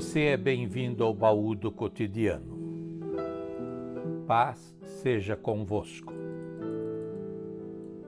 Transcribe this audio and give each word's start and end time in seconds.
Você 0.00 0.26
é 0.26 0.36
bem-vindo 0.36 1.02
ao 1.02 1.12
baú 1.12 1.56
do 1.56 1.72
cotidiano. 1.72 2.56
Paz 4.28 4.72
seja 4.84 5.34
convosco. 5.34 6.12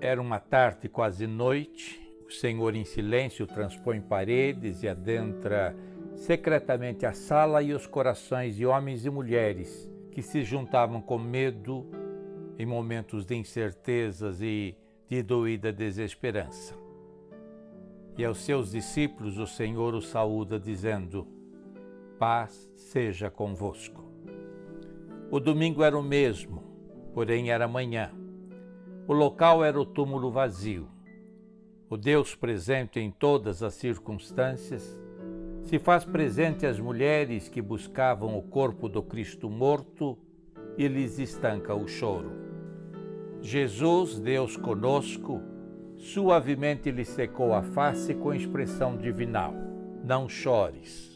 Era 0.01 0.23
uma 0.23 0.39
tarde 0.39 0.89
quase 0.89 1.27
noite, 1.27 2.01
o 2.25 2.31
Senhor 2.31 2.77
em 2.77 2.85
silêncio 2.85 3.45
transpõe 3.45 4.01
paredes 4.01 4.85
e 4.85 4.89
adentra 4.89 5.77
secretamente 6.15 7.05
a 7.07 7.13
sala 7.13 7.61
e 7.61 7.75
os 7.75 7.89
corações 7.89 8.55
de 8.55 8.65
homens 8.65 9.05
e 9.05 9.11
mulheres 9.11 9.91
que 10.13 10.23
se 10.23 10.45
juntavam 10.45 11.03
com 11.03 11.19
medo 11.19 11.85
em 12.57 12.65
momentos 12.65 13.27
de 13.27 13.35
incertezas 13.35 14.41
e 14.41 14.77
de 15.09 15.25
doída 15.25 15.73
desesperança. 15.73 16.73
E 18.17 18.25
aos 18.25 18.39
seus 18.39 18.71
discípulos 18.71 19.39
o 19.39 19.47
Senhor 19.49 19.93
os 19.93 20.07
saúda, 20.07 20.57
dizendo: 20.57 21.40
Paz 22.21 22.71
seja 22.77 23.31
convosco. 23.31 24.05
O 25.31 25.41
domingo 25.41 25.83
era 25.83 25.99
o 25.99 26.03
mesmo, 26.03 26.63
porém 27.15 27.51
era 27.51 27.67
manhã. 27.67 28.13
O 29.09 29.15
local 29.15 29.65
era 29.65 29.81
o 29.81 29.87
túmulo 29.87 30.31
vazio. 30.31 30.87
O 31.89 31.97
Deus 31.97 32.35
presente 32.35 33.01
em 33.01 33.11
todas 33.11 33.63
as 33.63 33.73
circunstâncias 33.73 35.01
se 35.63 35.79
faz 35.79 36.05
presente 36.05 36.67
às 36.67 36.79
mulheres 36.79 37.49
que 37.49 37.63
buscavam 37.63 38.37
o 38.37 38.43
corpo 38.43 38.87
do 38.87 39.03
Cristo 39.03 39.49
morto 39.49 40.19
e 40.77 40.87
lhes 40.89 41.19
estanca 41.19 41.75
o 41.75 41.89
choro. 41.89 42.33
Jesus, 43.41 44.21
Deus 44.21 44.59
conosco, 44.59 45.41
suavemente 45.97 46.91
lhe 46.91 47.07
secou 47.07 47.55
a 47.55 47.63
face 47.63 48.13
com 48.13 48.35
expressão 48.35 48.99
divinal: 48.99 49.55
Não 50.05 50.29
chores. 50.29 51.10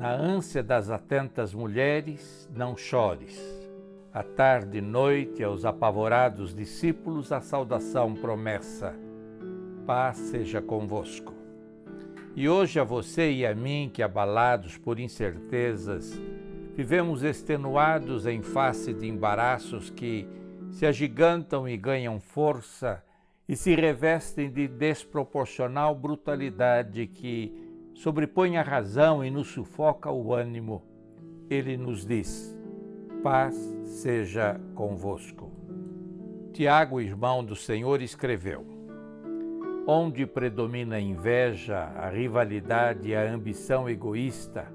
Na 0.00 0.12
ânsia 0.14 0.62
das 0.62 0.88
atentas 0.88 1.52
mulheres, 1.52 2.48
não 2.56 2.74
chores. 2.74 3.38
À 4.10 4.22
tarde 4.22 4.78
e 4.78 4.80
noite, 4.80 5.44
aos 5.44 5.66
apavorados 5.66 6.54
discípulos, 6.54 7.30
a 7.30 7.42
saudação 7.42 8.14
promessa: 8.14 8.94
Paz 9.86 10.16
seja 10.16 10.62
convosco. 10.62 11.34
E 12.34 12.48
hoje 12.48 12.80
a 12.80 12.82
você 12.82 13.30
e 13.30 13.44
a 13.44 13.54
mim, 13.54 13.90
que 13.92 14.02
abalados 14.02 14.78
por 14.78 14.98
incertezas, 14.98 16.18
vivemos 16.74 17.22
extenuados 17.22 18.24
em 18.26 18.40
face 18.40 18.94
de 18.94 19.06
embaraços 19.06 19.90
que 19.90 20.26
se 20.70 20.86
agigantam 20.86 21.68
e 21.68 21.76
ganham 21.76 22.18
força 22.18 23.04
e 23.46 23.54
se 23.54 23.74
revestem 23.74 24.50
de 24.50 24.66
desproporcional 24.66 25.94
brutalidade 25.94 27.06
que 27.06 27.69
sobrepõe 28.02 28.56
a 28.56 28.62
razão 28.62 29.24
e 29.24 29.30
nos 29.30 29.48
sufoca 29.48 30.10
o 30.10 30.32
ânimo, 30.34 30.82
ele 31.50 31.76
nos 31.76 32.06
diz: 32.06 32.56
Paz 33.22 33.54
seja 33.84 34.58
convosco. 34.74 35.50
Tiago, 36.52 37.00
irmão 37.00 37.44
do 37.44 37.54
Senhor, 37.54 38.00
escreveu: 38.00 38.64
Onde 39.86 40.24
predomina 40.24 40.96
a 40.96 41.00
inveja, 41.00 41.78
a 41.78 42.08
rivalidade 42.08 43.08
e 43.08 43.14
a 43.14 43.30
ambição 43.30 43.88
egoísta, 43.88 44.66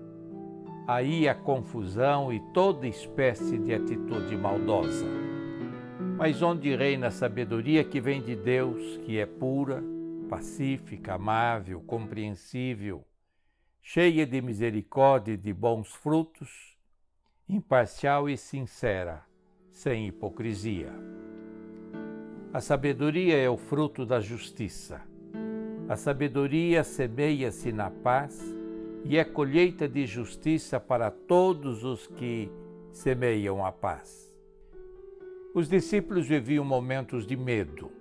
aí 0.88 1.28
a 1.28 1.34
confusão 1.34 2.32
e 2.32 2.40
toda 2.54 2.88
espécie 2.88 3.58
de 3.58 3.74
atitude 3.74 4.38
maldosa 4.38 5.26
mas 6.18 6.42
onde 6.42 6.74
reina 6.74 7.08
a 7.08 7.12
sabedoria 7.12 7.84
que 7.84 8.00
vem 8.00 8.22
de 8.22 8.38
Deus, 8.38 8.98
que 9.00 9.20
é 9.20 9.26
pura, 9.26 9.84
pacífica, 10.30 11.16
amável, 11.16 11.82
compreensível, 11.82 13.04
cheia 13.88 14.26
de 14.26 14.42
misericórdia 14.42 15.34
e 15.34 15.38
de 15.38 15.54
bons 15.54 15.94
frutos, 15.94 16.76
imparcial 17.48 18.28
e 18.28 18.36
sincera, 18.36 19.24
sem 19.70 20.08
hipocrisia. 20.08 20.92
A 22.52 22.60
sabedoria 22.60 23.38
é 23.38 23.48
o 23.48 23.56
fruto 23.56 24.04
da 24.04 24.20
justiça. 24.20 25.04
A 25.88 25.96
sabedoria 25.96 26.84
semeia-se 26.84 27.72
na 27.72 27.92
paz 27.92 28.44
e 29.04 29.20
é 29.20 29.24
colheita 29.24 29.88
de 29.88 30.08
justiça 30.08 30.80
para 30.80 31.12
todos 31.12 31.84
os 31.84 32.08
que 32.08 32.50
semeiam 32.92 33.64
a 33.64 33.72
paz. 33.72 34.36
Os 35.54 35.70
discípulos 35.70 36.28
viviam 36.28 36.66
momentos 36.66 37.28
de 37.28 37.38
medo, 37.38 37.92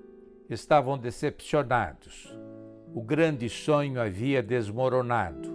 estavam 0.49 0.97
decepcionados. 0.97 2.35
O 2.95 3.03
grande 3.03 3.51
sonho 3.51 4.01
havia 4.01 4.43
desmoronado. 4.43 5.54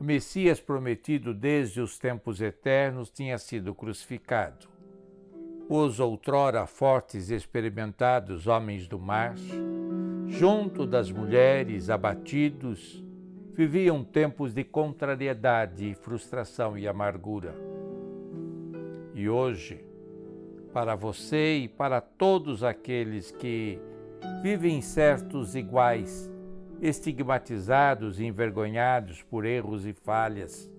O 0.00 0.04
Messias 0.04 0.60
prometido 0.60 1.32
desde 1.32 1.80
os 1.80 1.98
tempos 1.98 2.40
eternos 2.40 3.10
tinha 3.10 3.38
sido 3.38 3.74
crucificado. 3.74 4.68
Os 5.68 5.98
outrora 5.98 6.66
fortes 6.66 7.30
e 7.30 7.34
experimentados 7.34 8.46
homens 8.46 8.86
do 8.86 8.98
mar, 8.98 9.34
junto 10.28 10.86
das 10.86 11.10
mulheres 11.10 11.88
abatidos, 11.88 13.02
viviam 13.54 14.04
tempos 14.04 14.52
de 14.52 14.62
contrariedade, 14.62 15.94
frustração 15.94 16.76
e 16.76 16.86
amargura. 16.86 17.54
E 19.14 19.28
hoje, 19.28 19.82
para 20.74 20.94
você 20.94 21.56
e 21.56 21.68
para 21.68 22.02
todos 22.02 22.62
aqueles 22.62 23.30
que 23.30 23.80
vivem 24.42 24.82
certos 24.82 25.56
iguais, 25.56 26.30
estigmatizados 26.80 28.20
e 28.20 28.24
envergonhados 28.24 29.22
por 29.22 29.44
erros 29.44 29.86
e 29.86 29.92
falhas, 29.92 30.70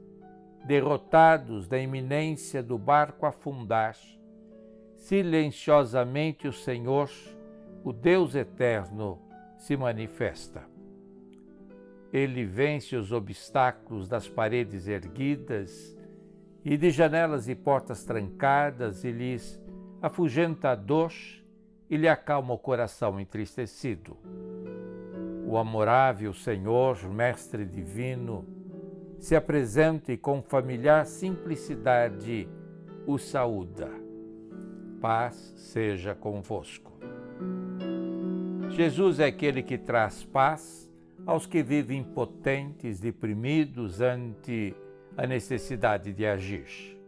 derrotados 0.66 1.68
da 1.68 1.80
iminência 1.80 2.62
do 2.62 2.78
barco 2.78 3.26
afundar. 3.26 3.96
Silenciosamente 4.96 6.48
o 6.48 6.54
Senhor, 6.54 7.10
o 7.84 7.94
Deus 7.94 8.36
eterno, 8.36 9.20
se 9.58 9.76
manifesta. 9.78 10.64
Ele 12.12 12.46
vence 12.46 12.96
os 12.96 13.12
obstáculos 13.12 14.08
das 14.08 14.28
paredes 14.28 14.88
erguidas 14.88 15.98
e 16.64 16.78
de 16.78 16.90
janelas 16.90 17.48
e 17.48 17.56
portas 17.56 18.04
trancadas 18.04 19.04
e 19.04 19.12
lhes 19.12 19.62
afugenta 20.02 20.72
a 20.72 20.76
dor 20.76 21.14
e 21.90 21.98
lhe 21.98 22.08
acalma 22.08 22.54
o 22.54 22.58
coração 22.58 23.20
entristecido. 23.20 24.18
O 25.50 25.58
amorável 25.58 26.34
Senhor, 26.34 27.02
Mestre 27.10 27.66
Divino, 27.66 28.46
se 29.18 29.34
apresenta 29.34 30.12
e 30.12 30.18
com 30.18 30.42
familiar 30.42 31.06
simplicidade 31.06 32.50
o 33.06 33.18
saúda. 33.18 33.90
Paz 35.00 35.54
seja 35.56 36.14
convosco. 36.14 36.92
Jesus 38.72 39.22
é 39.22 39.28
aquele 39.28 39.64
que 39.64 39.78
traz 39.78 40.26
paz 40.26 40.92
aos 41.26 41.46
que 41.46 41.64
vivem 41.64 42.00
impotentes, 42.02 43.00
deprimidos 43.00 44.02
ante 44.02 44.76
a 45.16 45.26
necessidade 45.26 46.12
de 46.12 46.26
agir. 46.26 47.00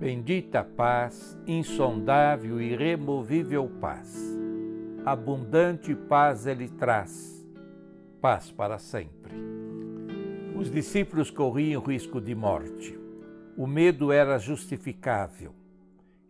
Bendita 0.00 0.64
paz, 0.64 1.38
insondável 1.46 2.60
e 2.60 2.72
irremovível 2.72 3.70
paz. 3.80 4.39
Abundante 5.04 5.94
paz 5.94 6.46
ele 6.46 6.68
traz, 6.68 7.46
paz 8.20 8.50
para 8.50 8.78
sempre. 8.78 9.34
Os 10.56 10.70
discípulos 10.70 11.30
corriam 11.30 11.82
risco 11.82 12.20
de 12.20 12.34
morte. 12.34 12.98
O 13.56 13.66
medo 13.66 14.12
era 14.12 14.38
justificável. 14.38 15.54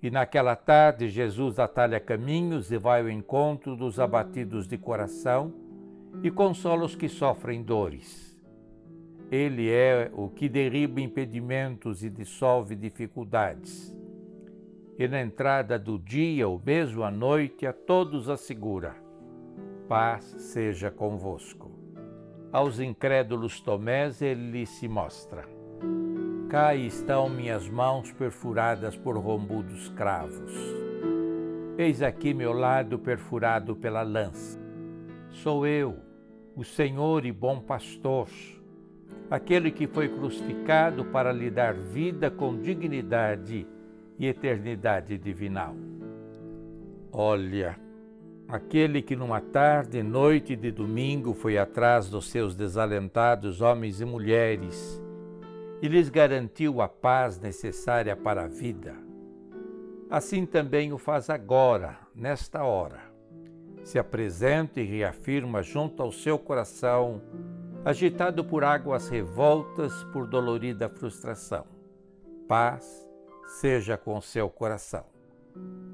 E 0.03 0.11
naquela 0.11 0.57
tarde 0.57 1.09
Jesus 1.09 1.59
atalha 1.59 2.01
caminhos 2.01 2.71
e 2.71 2.79
vai 2.79 3.03
ao 3.03 3.11
encontro 3.11 3.77
dos 3.77 3.99
abatidos 3.99 4.67
de 4.67 4.79
coração 4.79 5.53
e 6.23 6.31
consola 6.31 6.85
os 6.85 6.95
que 6.95 7.09
sofrem 7.09 7.63
dores 7.63 8.31
ele 9.31 9.71
é 9.71 10.11
o 10.13 10.29
que 10.29 10.49
derriba 10.49 11.01
impedimentos 11.01 12.03
e 12.03 12.11
dissolve 12.11 12.75
dificuldades. 12.75 13.97
E 15.01 15.09
na 15.09 15.23
entrada 15.23 15.79
do 15.79 15.99
dia 15.99 16.47
ou 16.47 16.61
mesmo 16.63 17.03
à 17.03 17.11
noite 17.11 17.67
a 17.67 17.73
todos 17.73 18.29
assegura: 18.29 18.95
paz 19.89 20.27
seja 20.37 20.91
convosco. 20.91 21.71
Aos 22.53 22.79
incrédulos 22.79 23.63
Tomés 23.63 24.21
ele 24.21 24.67
se 24.67 24.87
mostra. 24.87 25.49
Cá 26.51 26.75
estão 26.75 27.31
minhas 27.31 27.67
mãos 27.67 28.13
perfuradas 28.13 28.95
por 28.95 29.17
rombudos 29.17 29.89
cravos. 29.89 30.53
Eis 31.79 32.03
aqui 32.03 32.35
meu 32.35 32.53
lado 32.53 32.99
perfurado 32.99 33.75
pela 33.75 34.03
lança. 34.03 34.61
Sou 35.31 35.67
eu, 35.67 35.97
o 36.55 36.63
Senhor 36.63 37.25
e 37.25 37.33
bom 37.33 37.59
pastor 37.59 38.29
aquele 39.31 39.71
que 39.71 39.87
foi 39.87 40.11
crucificado 40.11 41.07
para 41.07 41.33
lhe 41.33 41.51
dar 41.51 41.73
vida 41.73 42.31
com 42.31 42.61
dignidade 42.61 43.67
e 44.21 44.27
eternidade 44.27 45.17
divinal. 45.17 45.75
Olha, 47.11 47.81
aquele 48.47 49.01
que 49.01 49.17
numa 49.17 49.41
tarde 49.41 49.97
e 49.97 50.03
noite 50.03 50.55
de 50.55 50.71
domingo 50.71 51.33
foi 51.33 51.57
atrás 51.57 52.11
dos 52.11 52.31
seus 52.31 52.55
desalentados 52.55 53.63
homens 53.63 53.99
e 53.99 54.05
mulheres 54.05 55.03
e 55.81 55.89
lhes 55.89 56.11
garantiu 56.11 56.83
a 56.83 56.89
paz 56.89 57.41
necessária 57.41 58.15
para 58.15 58.45
a 58.45 58.47
vida. 58.47 58.95
Assim 60.11 60.45
também 60.45 60.93
o 60.93 60.99
faz 60.99 61.31
agora, 61.31 61.97
nesta 62.15 62.63
hora. 62.63 63.01
Se 63.83 63.99
apresenta 63.99 64.83
e 64.83 64.85
reafirma 64.85 65.63
junto 65.63 66.03
ao 66.03 66.13
seu 66.13 66.39
coração, 66.39 67.23
agitado 67.83 68.45
por 68.45 68.65
águas 68.65 69.09
revoltas 69.09 70.05
por 70.13 70.27
dolorida 70.27 70.91
frustração. 70.91 71.65
Paz 72.47 73.10
seja 73.51 73.97
com 73.97 74.21
seu 74.21 74.49
coração. 74.49 75.05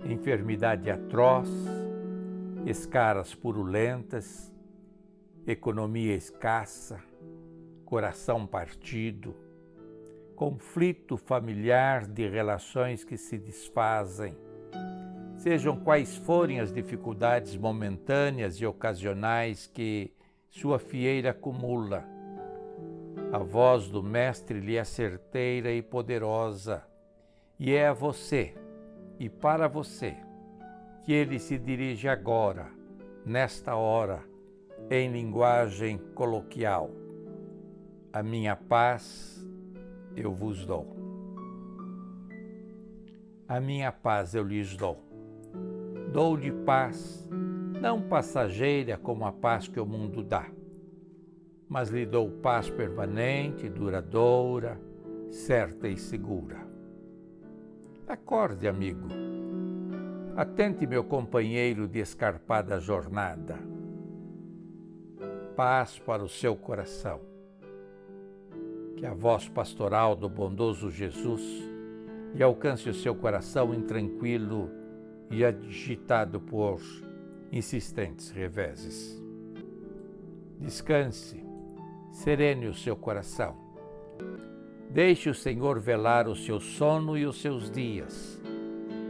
Enfermidade 0.04 0.90
atroz, 0.90 1.48
escaras 2.66 3.34
purulentas, 3.34 4.52
economia 5.46 6.14
escassa, 6.14 7.02
coração 7.84 8.46
partido, 8.46 9.34
conflito 10.36 11.16
familiar 11.16 12.06
de 12.06 12.28
relações 12.28 13.04
que 13.04 13.16
se 13.16 13.38
desfazem, 13.38 14.36
sejam 15.38 15.80
quais 15.80 16.14
forem 16.14 16.60
as 16.60 16.72
dificuldades 16.72 17.56
momentâneas 17.56 18.56
e 18.56 18.66
ocasionais 18.66 19.66
que 19.66 20.12
sua 20.50 20.78
fieira 20.78 21.30
acumula. 21.30 22.04
A 23.32 23.38
voz 23.38 23.88
do 23.88 24.02
Mestre 24.02 24.60
lhe 24.60 24.76
é 24.76 24.84
certeira 24.84 25.72
e 25.72 25.82
poderosa, 25.82 26.84
e 27.58 27.72
é 27.72 27.88
a 27.88 27.92
você 27.92 28.54
e 29.18 29.28
para 29.28 29.66
você 29.66 30.16
que 31.04 31.12
ele 31.12 31.38
se 31.38 31.58
dirige 31.58 32.08
agora, 32.08 32.66
nesta 33.24 33.76
hora, 33.76 34.22
em 34.90 35.10
linguagem 35.10 35.98
coloquial. 36.14 36.90
A 38.12 38.22
minha 38.22 38.56
paz 38.56 39.40
eu 40.14 40.32
vos 40.34 40.66
dou. 40.66 40.96
A 43.48 43.60
minha 43.60 43.92
paz 43.92 44.34
eu 44.34 44.42
lhes 44.42 44.76
dou. 44.76 44.98
Dou-lhe 46.12 46.50
paz, 46.50 47.28
não 47.80 48.02
passageira 48.02 48.98
como 48.98 49.24
a 49.24 49.32
paz 49.32 49.68
que 49.68 49.78
o 49.78 49.86
mundo 49.86 50.22
dá, 50.22 50.50
mas 51.68 51.88
lhe 51.90 52.04
dou 52.04 52.30
paz 52.30 52.68
permanente, 52.68 53.68
duradoura, 53.68 54.80
certa 55.30 55.88
e 55.88 55.96
segura. 55.96 56.66
Acorde, 58.08 58.68
amigo. 58.68 59.08
Atente, 60.36 60.86
meu 60.86 61.04
companheiro 61.04 61.88
de 61.88 61.98
escarpada 61.98 62.78
jornada. 62.78 63.58
Paz 65.56 65.98
para 65.98 66.22
o 66.22 66.28
seu 66.28 66.54
coração 66.54 67.36
que 68.96 69.04
a 69.04 69.12
voz 69.12 69.48
pastoral 69.48 70.16
do 70.16 70.28
bondoso 70.28 70.90
Jesus 70.90 71.42
lhe 72.34 72.42
alcance 72.42 72.88
o 72.88 72.94
seu 72.94 73.14
coração 73.14 73.74
intranquilo 73.74 74.70
e 75.30 75.44
agitado 75.44 76.40
por 76.40 76.80
insistentes 77.52 78.30
reveses. 78.30 79.22
Descanse, 80.58 81.44
serene 82.10 82.66
o 82.66 82.74
seu 82.74 82.96
coração. 82.96 83.54
Deixe 84.90 85.28
o 85.28 85.34
Senhor 85.34 85.78
velar 85.78 86.28
o 86.28 86.34
seu 86.34 86.58
sono 86.58 87.16
e 87.18 87.26
os 87.26 87.40
seus 87.40 87.70
dias, 87.70 88.40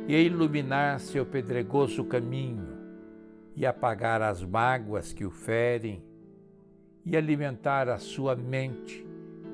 e 0.08 0.16
iluminar 0.16 0.98
seu 1.00 1.24
pedregoso 1.24 2.04
caminho, 2.04 2.76
e 3.54 3.64
apagar 3.64 4.20
as 4.20 4.42
mágoas 4.44 5.12
que 5.12 5.24
o 5.24 5.30
ferem, 5.30 6.02
e 7.04 7.16
alimentar 7.16 7.88
a 7.88 7.98
sua 7.98 8.34
mente 8.34 9.06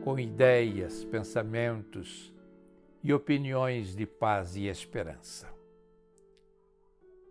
com 0.02 0.18
ideias, 0.18 1.04
pensamentos 1.04 2.32
e 3.04 3.12
opiniões 3.12 3.94
de 3.94 4.06
paz 4.06 4.56
e 4.56 4.66
esperança. 4.66 5.48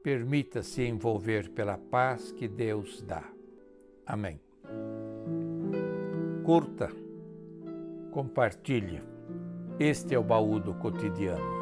Permita-se 0.03 0.83
envolver 0.83 1.49
pela 1.49 1.77
paz 1.77 2.31
que 2.31 2.47
Deus 2.47 3.01
dá. 3.01 3.23
Amém. 4.05 4.39
Curta, 6.43 6.89
compartilhe. 8.11 9.01
Este 9.79 10.13
é 10.13 10.19
o 10.19 10.23
baú 10.23 10.59
do 10.59 10.73
cotidiano. 10.75 11.60